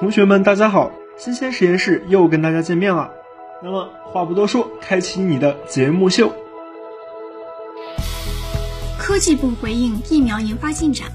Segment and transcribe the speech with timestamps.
[0.00, 0.92] 同学们，大家好！
[1.16, 3.10] 新鲜实验室又跟大家见面了。
[3.62, 6.30] 那么话不多说，开启你的节目秀。
[8.98, 11.08] 科技部回应疫苗研发进展，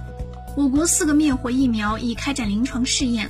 [0.58, 3.30] 我国四个灭活疫苗已开展临床试验。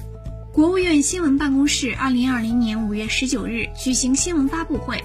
[0.53, 5.03] 国务院新闻办公室二零二零年五月十九日举行新闻发布会，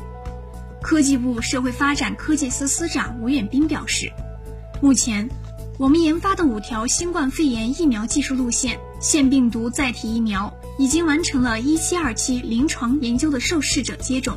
[0.84, 4.12] 科技部社会发展科技司司长吴远斌表示，
[4.82, 5.30] 目前。
[5.76, 14.36] 我们研发的五条新冠肺炎疫苗技术路线腺病毒载体疫苗已经完成了一期、二期临床研究的受试者接种，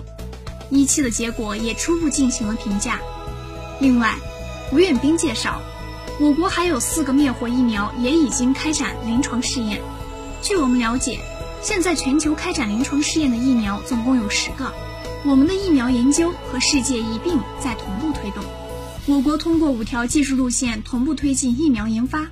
[0.71, 2.99] 一期的结果也初步进行了评价。
[3.79, 4.15] 另外，
[4.71, 5.61] 吴远斌介绍，
[6.19, 9.79] 我国还有四个灭活疫苗也已经开展临床试验。
[10.41, 11.19] 据我们了解，
[11.61, 14.73] 现在全球开展临床试验的疫苗总共有十个，
[15.27, 18.41] 我们的疫苗研究和世界一并在同步推动。
[19.07, 22.27] 我国通过五条技术路线同步推进疫苗研发，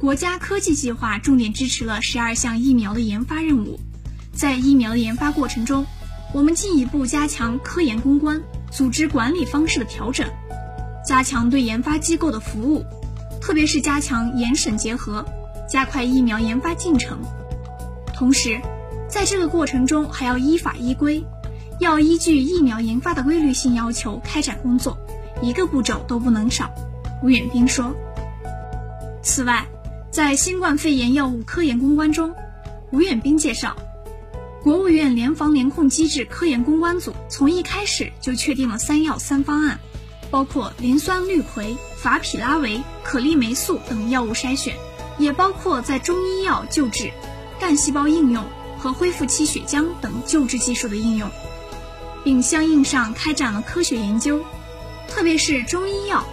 [0.00, 3.78] 国家科技计划重点支持了十二项疫苗的研发任务。
[4.32, 5.86] 在疫苗的研发过程中，
[6.34, 10.28] 我们进一步加强科研攻关、组织管理方式的调整，
[11.06, 12.84] 加强对研发机构的服务，
[13.40, 15.24] 特别是加强研审结合，
[15.68, 17.16] 加快疫苗研发进程。
[18.12, 18.60] 同时，
[19.08, 21.24] 在这个过程中还要依法依规，
[21.80, 24.96] 要依据疫苗研发的规律性要求开展工作。
[25.42, 26.70] 一个步骤都不能少，
[27.22, 27.94] 吴远斌说。
[29.22, 29.66] 此外，
[30.10, 32.34] 在新冠肺炎药物科研攻关中，
[32.92, 33.74] 吴远斌介绍，
[34.62, 39.78] 国务院联防联控机制科研攻关组从一开始就确定了三药三方案，
[40.30, 44.76] 包括磷酸氯喹、法匹拉韦、可利霉素等药物筛选，
[45.18, 47.10] 也包括在中医药救治、
[47.58, 48.44] 干细胞应用
[48.78, 51.30] 和恢复期血浆等救治技术的应用，
[52.24, 54.44] 并相应上开展了科学研究。
[55.08, 56.24] 特别是中医药，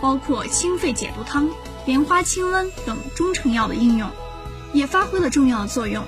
[0.00, 1.48] 包括清肺解毒汤、
[1.84, 4.08] 莲花清瘟等中成药的应用，
[4.72, 6.04] 也发挥了重要的作用。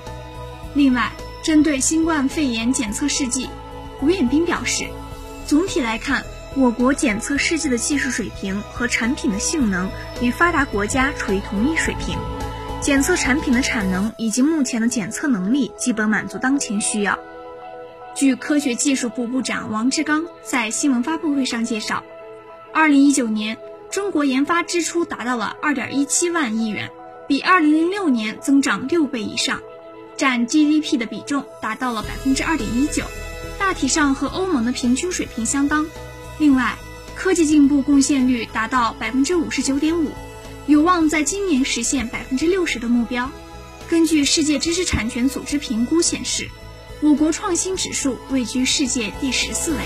[0.73, 1.11] 另外，
[1.43, 3.49] 针对新冠肺炎检测试剂，
[4.01, 4.87] 吴远斌表示，
[5.45, 6.23] 总体来看，
[6.55, 9.89] 我国检测试剂的技术水平和产品的性能
[10.21, 12.17] 与发达国家处于同一水平，
[12.79, 17.19] 检测产品的产能以及目前的检测能力基本满足当前需要。
[18.15, 22.03] 据科学技术部部长王志刚在新闻发布会上介绍。
[22.71, 23.57] 二零一九年，
[23.89, 26.91] 中国研发支出达到了二点一七万亿元，
[27.27, 29.61] 比二零零六年增长六倍以上，
[30.15, 33.03] 占 GDP 的比重达到了百分之二点一九，
[33.57, 35.87] 大体上和欧盟的平均水平相当。
[36.37, 36.77] 另外，
[37.15, 40.11] 科技进步贡献率达到百分之五十九点五，
[40.67, 43.31] 有望在今年实现百分之六十的目标。
[43.89, 46.47] 根据世界知识产权组织评估显示，
[47.03, 49.77] 我国创新指数位居世界第十四位。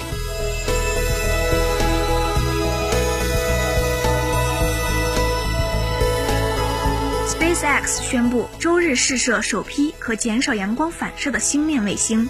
[7.28, 12.30] SpaceX 宣布周日试射首批可减少阳光反射的星链卫星。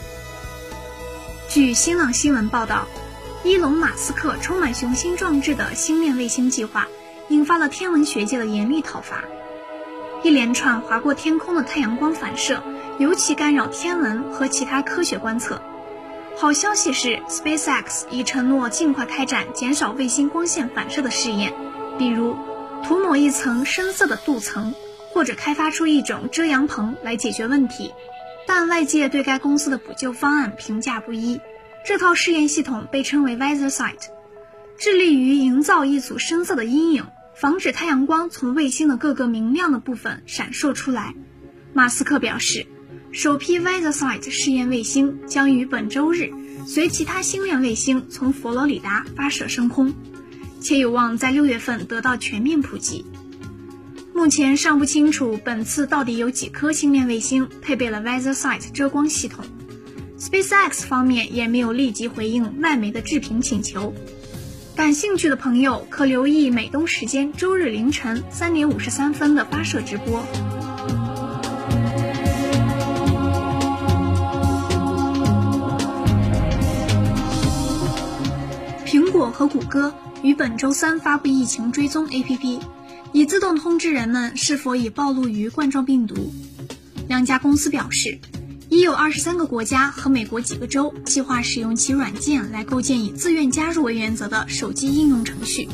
[1.50, 2.88] 据新浪新闻报道，
[3.44, 6.88] 伊隆·马斯克充满雄心壮志的星链卫星计划，
[7.28, 9.26] 引发了天文学界的严厉讨伐。
[10.24, 12.64] 一连串划过天空的太阳光反射，
[13.00, 15.62] 尤其干扰天文和其他科学观测。
[16.38, 21.54] 好消息是，SpaceX 已承诺尽快开展减少卫星光线反射的试验，
[21.98, 22.36] 比如
[22.84, 24.74] 涂抹一层深色的镀层。
[25.14, 27.92] 或者开发出一种遮阳棚来解决问题，
[28.46, 31.42] 但外界对该公司的补救方案评价不一。
[31.84, 34.10] 这套试验系统被称为 VisorSight，
[34.78, 37.08] 致力于营造一组深色的阴影，
[37.40, 41.14] 防止太阳光从卫星的各个明亮的部分闪烁出来。
[41.72, 42.66] 马斯克表示，
[43.12, 46.32] 首批 weather sight 试验卫星将于本周日
[46.66, 49.94] 随其他星链卫星从佛罗里达发射升空，
[50.60, 53.06] 且有望在六月份得到全面普及。
[54.16, 59.46] 目前尚不清楚本次到底有几颗星链卫星配备了 weather sight 遮光系统。
[60.20, 63.94] SpaceX 方面也没有立即回应外媒的置评请求。
[64.78, 70.24] 感兴趣的朋友可留意美东时间周日凌晨三点五十三分的发射直播。
[78.86, 79.94] 苹果和谷歌
[80.24, 82.62] 于本周三发布疫情追踪 APP。
[83.14, 86.32] 以自动通知人们是否已暴露于冠状病毒。
[87.08, 88.20] 两家公司表示，
[88.70, 95.70] 已有二十三个国家和美国几个州计划使用其软件来构建以自愿加入为原则的手机应用程序。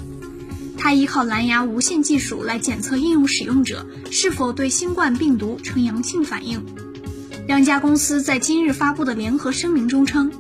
[0.78, 6.64] 它依靠蓝牙无线技术来检测应用使用者是否对新冠病毒呈阳性反应。
[7.48, 10.32] 两家公司在今日发布的联合声明中称，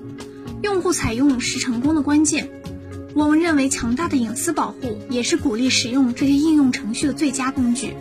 [0.61, 2.49] 用户采用是成功的关键。
[3.13, 7.93] 我们认为，强大的隐私保护也是鼓励使用这些应用程序的最佳工具。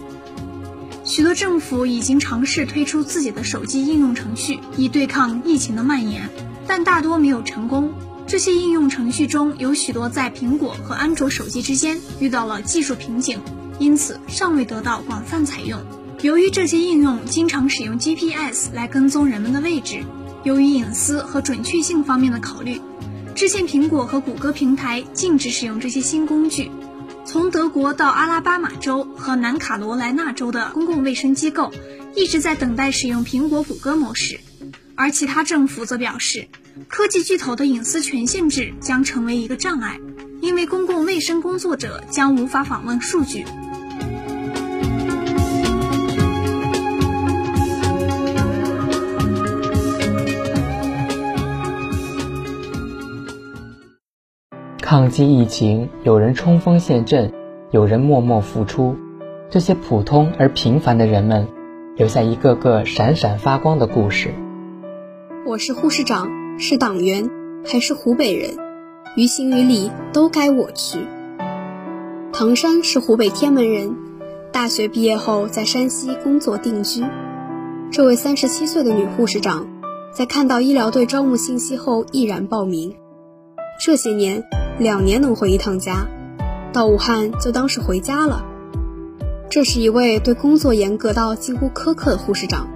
[1.13, 6.31] 许多政府已经尝试推出自己的手机应用程序，以对抗疫情的蔓延，
[6.67, 7.93] 但大多没有成功。
[8.27, 13.41] 这些应用程序中有许多在苹果和安卓手机之间遇到了技术瓶颈，
[13.79, 15.79] 因此尚未得到广泛采用。
[16.23, 20.07] 由于这些应用经常使用 GPS 来跟踪人们的位置，
[20.45, 22.81] 由于隐私和准确性方面的考虑。
[23.35, 26.71] 之前，苹果和谷歌平台禁止使用这些新工具。
[27.33, 31.73] 从德国到阿拉巴马州和南卡罗来纳州的公共卫生机构
[32.15, 34.39] 一直在等待使用苹果谷歌模式，
[34.97, 36.47] 而其他政府则表示，
[36.89, 39.99] 科技巨头的隐私权限制将成为一个障碍，
[40.43, 43.47] 因为公共卫生工作者将无法访问数据。
[54.93, 57.33] 抗击疫情，有人冲锋陷阵，
[57.71, 58.95] 有人默默付出。
[59.49, 61.49] 这些普通而平凡的人们，
[61.97, 64.35] 留下一个个闪闪发光的故事。
[65.47, 66.29] 我是护士长，
[66.59, 67.31] 是党员，
[67.65, 68.51] 还是湖北人？
[69.17, 70.99] 于情于理都该我去。
[72.31, 73.97] 唐山是湖北天门人，
[74.53, 77.03] 大学毕业后在山西工作定居。
[77.91, 79.67] 这位三十七岁的女护士长，
[80.13, 82.95] 在看到医疗队招募信息后毅然报名。
[83.81, 84.45] 这些年。
[84.79, 86.09] 两年能回一趟家，
[86.73, 88.45] 到武汉就当是回家了。
[89.51, 92.69] 这是一位对工作严格到近乎苛刻的护士长。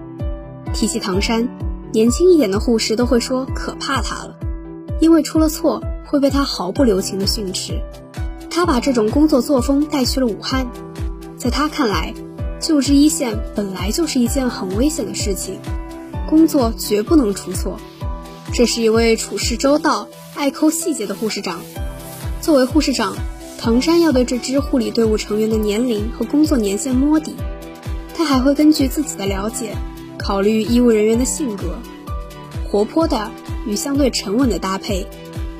[0.75, 1.49] 提起唐山，
[1.93, 4.37] 年轻一点的护士都会说可怕他了，
[5.01, 7.81] 因为出了错会被他毫不留情的训斥。
[8.51, 10.69] 他把这种工作作风带去了武汉，
[11.39, 12.13] 在他看来，
[12.61, 15.59] 救治一线本来就是一件很危险的事情，
[16.29, 17.79] 工作绝不能出错。
[18.53, 21.61] 这是一位处事周到、爱抠细节的护士长。
[22.41, 23.17] 作为护士长，
[23.59, 27.35] 唐山要对这支护理队伍成员的年龄和工作年限摸底。
[28.15, 29.77] 他还会根据自己的了解，
[30.17, 31.79] 考虑医务人员的性格，
[32.71, 33.31] 活泼的
[33.67, 35.07] 与相对沉稳的搭配，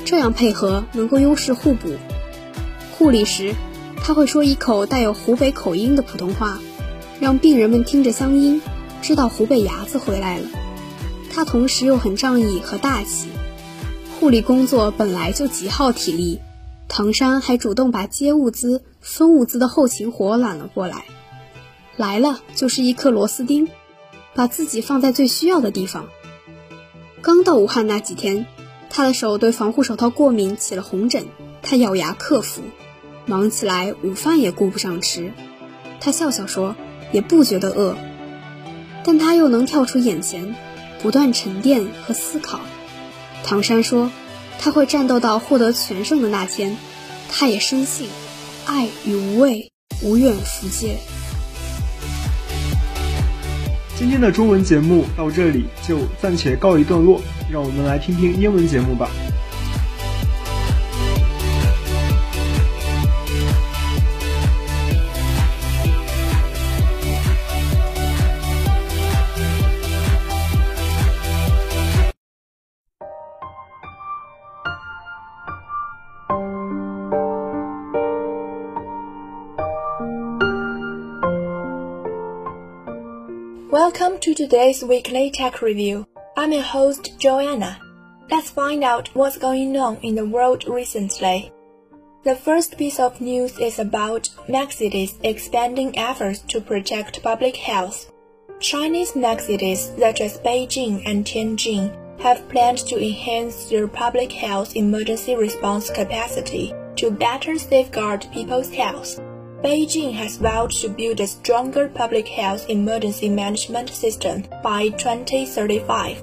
[0.05, 1.97] 这样配合能够优势互补。
[2.93, 3.55] 护理时，
[4.03, 6.59] 他会说一口带有湖北口音的普通话，
[7.21, 8.63] 让病人们听着乡音，
[9.03, 10.47] 知道湖北伢子回来了。
[11.31, 13.29] 他同时又很仗义和大气。
[14.19, 16.41] 护理工作本来就极耗体力。
[16.89, 21.05] 唐山还主动把接物资、分物资的后勤活揽了过来，
[21.97, 23.69] 来了就是一颗螺丝钉，
[24.35, 26.07] 把自己放在最需要的地方。
[27.21, 28.47] 刚到武汉那几天，
[28.89, 31.27] 他的手对防护手套过敏起了红疹，
[31.61, 32.63] 他咬牙克服，
[33.27, 35.33] 忙起来午饭也顾不上吃。
[36.01, 36.77] 他笑笑说，
[37.13, 37.97] 也不觉得饿，
[39.05, 40.55] 但他又能跳出眼前，
[41.03, 42.61] 不断沉淀和思考。
[43.45, 44.11] 唐山说。
[44.59, 46.77] 他会战斗到获得全胜的那天，
[47.29, 48.09] 他也深信，
[48.67, 49.71] 爱与无畏
[50.03, 50.97] 无远弗届。
[53.99, 57.21] 今天的中文节目到这里就暂且告一段落，
[57.51, 59.09] 让我们来听听英文节目吧。
[83.77, 86.07] Welcome to today's weekly tech review.
[86.35, 87.79] I'm your host, Joanna.
[88.31, 91.53] Let's find out what's going on in the world recently.
[92.25, 98.11] The first piece of news is about megacities expanding efforts to protect public health.
[98.61, 105.37] Chinese megacities such as Beijing and Tianjin have planned to enhance their public health emergency
[105.37, 109.21] response capacity to better safeguard people's health.
[109.63, 116.23] Beijing has vowed to build a stronger public health emergency management system by 2035,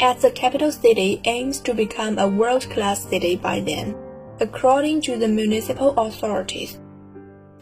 [0.00, 3.94] as the capital city aims to become a world-class city by then,
[4.40, 6.78] according to the municipal authorities.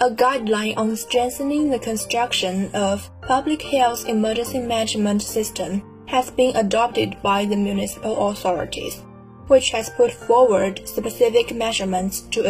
[0.00, 7.20] A guideline on strengthening the construction of public health emergency management system has been adopted
[7.22, 9.02] by the municipal authorities,
[9.48, 12.48] which has put forward specific measurements to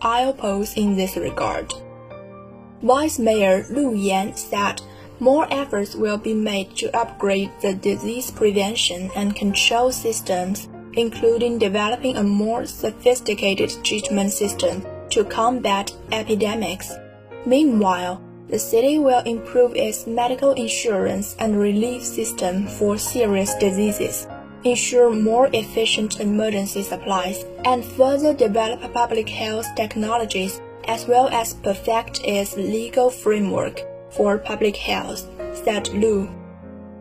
[0.00, 1.74] eye polls in this regard.
[2.82, 4.80] Vice Mayor Lu Yan said
[5.20, 12.16] more efforts will be made to upgrade the disease prevention and control systems, including developing
[12.16, 16.92] a more sophisticated treatment system to combat epidemics.
[17.44, 24.28] Meanwhile, the city will improve its medical insurance and relief system for serious diseases.
[24.64, 32.20] ensure more efficient emergency supplies, and further develop public health technologies as well as perfect
[32.24, 36.28] its legal framework for public health, said Lu.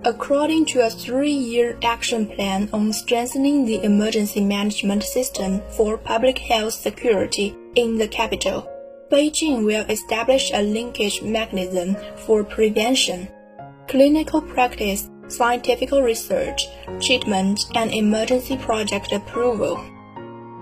[0.04, 6.74] According to a three-year action plan on strengthening the emergency management system for public health
[6.74, 8.70] security in the capital,
[9.12, 13.28] Beijing will establish a linkage mechanism for prevention,
[13.88, 16.68] clinical practice, scientific research,
[17.02, 19.84] treatment, and emergency project approval.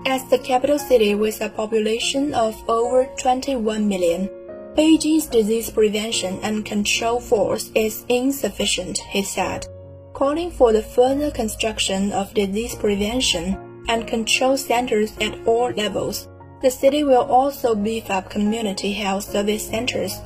[0.08, 4.30] As the capital city with a population of over 21 million,
[4.76, 9.66] Beijing's disease prevention and control force is insufficient, he said,
[10.12, 13.58] calling for the further construction of disease prevention
[13.88, 16.28] and control centers at all levels.
[16.62, 20.20] The city will also beef up community health service centers.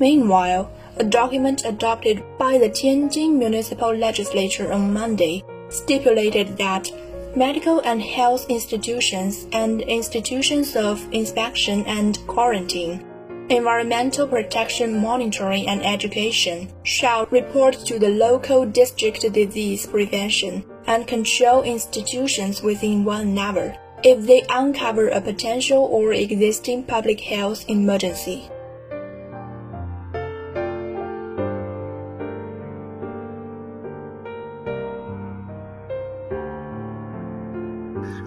[0.00, 6.90] Meanwhile, a document adopted by the Tianjin Municipal Legislature on Monday stipulated that
[7.38, 13.04] medical and health institutions and institutions of inspection and quarantine,
[13.48, 21.62] environmental protection monitoring and education shall report to the local district disease prevention and control
[21.62, 28.50] institutions within one hour if they uncover a potential or existing public health emergency.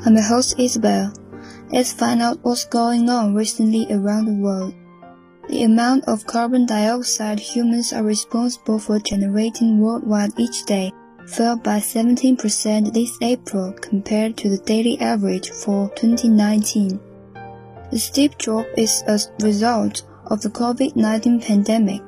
[0.03, 1.13] I'm your host Isabel.
[1.69, 4.73] Let's find out what's going on recently around the world.
[5.47, 10.91] The amount of carbon dioxide humans are responsible for generating worldwide each day
[11.27, 16.99] fell by 17% this April compared to the daily average for 2019.
[17.91, 22.01] The steep drop is a result of the COVID-19 pandemic,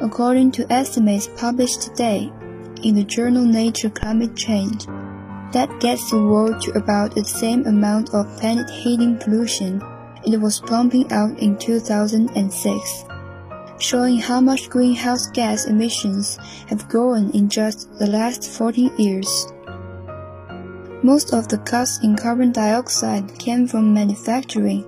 [0.00, 2.30] according to estimates published today
[2.84, 4.86] in the journal Nature Climate Change.
[5.56, 9.80] That gets the world to about the same amount of planet-heating pollution
[10.22, 13.04] it was pumping out in 2006,
[13.78, 16.36] showing how much greenhouse gas emissions
[16.68, 19.46] have grown in just the last 40 years.
[21.02, 24.84] Most of the cuts in carbon dioxide came from manufacturing,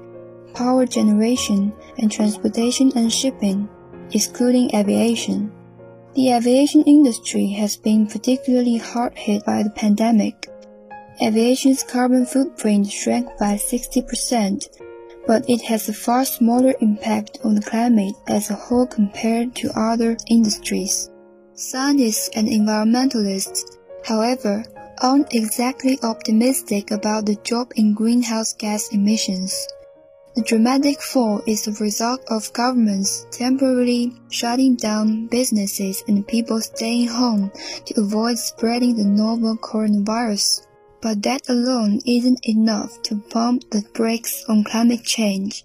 [0.52, 3.70] power generation, and transportation and shipping,
[4.12, 5.50] excluding aviation.
[6.14, 10.50] The aviation industry has been particularly hard hit by the pandemic.
[11.20, 14.68] Aviation's carbon footprint shrank by 60%,
[15.26, 19.76] but it has a far smaller impact on the climate as a whole compared to
[19.76, 21.10] other industries.
[21.54, 24.64] Scientists and environmentalists, however,
[25.02, 29.66] aren't exactly optimistic about the drop in greenhouse gas emissions.
[30.36, 37.08] The dramatic fall is the result of governments temporarily shutting down businesses and people staying
[37.08, 37.50] home
[37.86, 40.67] to avoid spreading the novel coronavirus.
[41.00, 45.64] But that alone isn't enough to pump the brakes on climate change.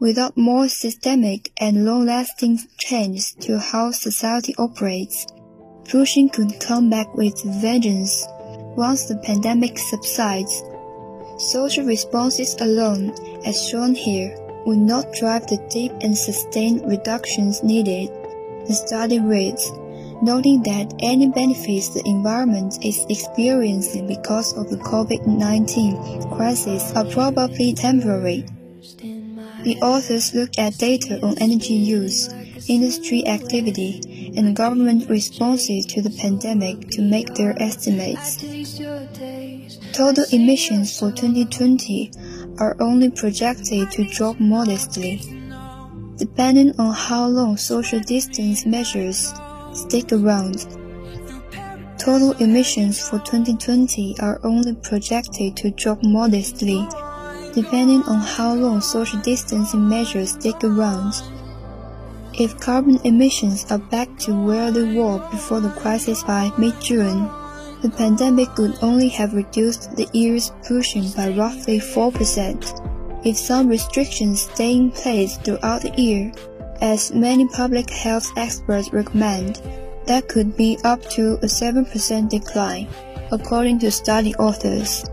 [0.00, 5.26] Without more systemic and long-lasting change to how society operates,
[5.88, 8.24] pollution could come back with vengeance
[8.76, 10.62] once the pandemic subsides.
[11.38, 13.10] Social responses alone,
[13.44, 18.10] as shown here, would not drive the deep and sustained reductions needed.
[18.68, 19.72] The study reads,
[20.22, 27.72] noting that any benefits the environment is experiencing because of the COVID-19 crisis are probably
[27.72, 28.44] temporary.
[29.62, 32.28] The authors look at data on energy use,
[32.68, 38.36] industry activity, and government responses to the pandemic to make their estimates.
[39.92, 42.12] Total emissions for 2020
[42.58, 45.20] are only projected to drop modestly,
[46.16, 49.32] depending on how long social distance measures
[49.78, 50.66] stick around.
[51.98, 56.86] Total emissions for 2020 are only projected to drop modestly,
[57.54, 61.14] depending on how long social distancing measures stick around.
[62.38, 67.28] If carbon emissions are back to where they were before the crisis by mid-June,
[67.82, 73.26] the pandemic would only have reduced the year's pollution by roughly 4%.
[73.26, 76.32] If some restrictions stay in place throughout the year,
[76.80, 79.60] as many public health experts recommend,
[80.06, 82.88] that could be up to a 7% decline,
[83.30, 85.04] according to study authors.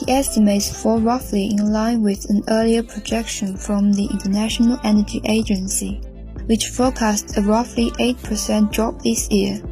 [0.00, 6.00] The estimates fall roughly in line with an earlier projection from the International Energy Agency,
[6.46, 9.62] which forecast a roughly 8% drop this year.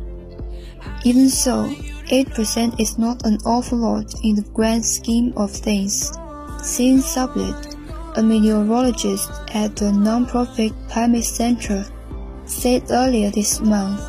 [1.04, 1.75] Even so,
[2.07, 6.12] 8% is not an awful lot in the grand scheme of things.
[6.62, 7.72] Sean Sublett,
[8.16, 11.85] a meteorologist at the non-profit Climate Center,
[12.45, 14.00] said earlier this month.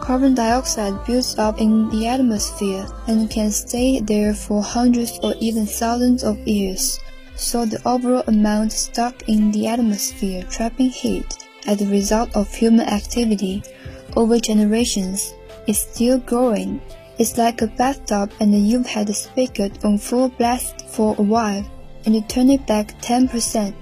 [0.00, 5.64] Carbon dioxide builds up in the atmosphere and can stay there for hundreds or even
[5.64, 6.98] thousands of years.
[7.36, 12.88] So the overall amount stuck in the atmosphere trapping heat as a result of human
[12.88, 13.62] activity
[14.16, 15.34] over generations
[15.68, 16.80] is still growing.
[17.18, 21.64] It's like a bathtub and you've had the spigot on full blast for a while
[22.04, 23.74] and you turn it back 10%,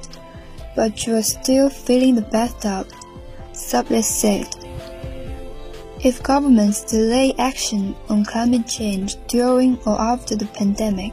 [0.77, 2.89] but you are still filling the bathtub,
[3.53, 4.47] Sublet said.
[6.03, 11.13] If governments delay action on climate change during or after the pandemic,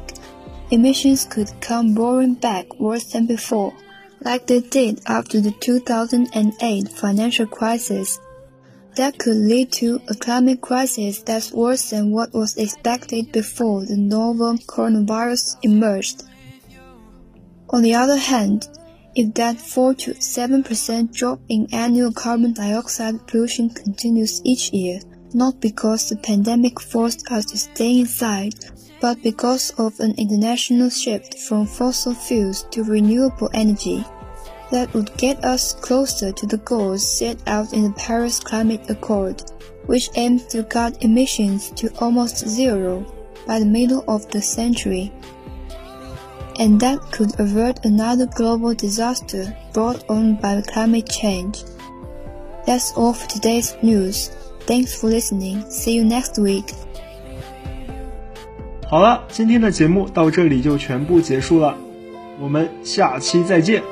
[0.71, 3.73] emissions could come roaring back worse than before,
[4.21, 8.19] like they did after the 2008 financial crisis.
[8.95, 13.97] That could lead to a climate crisis that's worse than what was expected before the
[13.97, 16.23] novel coronavirus emerged.
[17.69, 18.69] On the other hand,
[19.15, 24.99] if that 4 to 7% drop in annual carbon dioxide pollution continues each year,
[25.33, 28.55] not because the pandemic forced us to stay inside,
[29.01, 34.05] but because of an international shift from fossil fuels to renewable energy,
[34.71, 39.43] that would get us closer to the goals set out in the Paris Climate Accord,
[39.87, 43.05] which aims to cut emissions to almost zero
[43.45, 45.11] by the middle of the century
[46.58, 51.64] and that could avert another global disaster brought on by climate change.
[52.66, 54.30] That's all for today's news.
[54.66, 55.64] Thanks for listening.
[55.70, 56.72] See you next week.
[58.88, 61.76] 好了，今天的节目到这里就全部结束了，
[62.38, 63.82] 我们下期再见。